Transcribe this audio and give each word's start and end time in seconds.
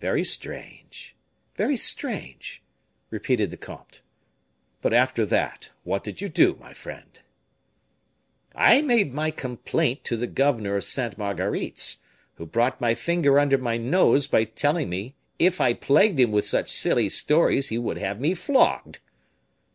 "Very 0.00 0.24
strange! 0.24 1.14
very 1.54 1.76
strange!" 1.76 2.62
repeated 3.10 3.50
the 3.50 3.58
comte. 3.58 4.00
"But 4.80 4.94
after 4.94 5.26
that, 5.26 5.68
what 5.84 6.02
did 6.02 6.22
you 6.22 6.30
do, 6.30 6.54
my 6.58 6.72
friend?" 6.72 7.20
"I 8.54 8.80
made 8.80 9.12
my 9.12 9.30
complaint 9.30 10.02
to 10.04 10.16
the 10.16 10.26
governor 10.26 10.76
of 10.76 10.84
Sainte 10.84 11.18
Marguerite's, 11.18 11.98
who 12.36 12.46
brought 12.46 12.80
my 12.80 12.94
finger 12.94 13.38
under 13.38 13.58
my 13.58 13.76
nose 13.76 14.26
by 14.26 14.44
telling 14.44 14.88
me 14.88 15.14
if 15.38 15.60
I 15.60 15.74
plagued 15.74 16.18
him 16.18 16.32
with 16.32 16.46
such 16.46 16.70
silly 16.72 17.10
stories 17.10 17.68
he 17.68 17.76
would 17.76 17.98
have 17.98 18.18
me 18.18 18.32
flogged." 18.32 19.00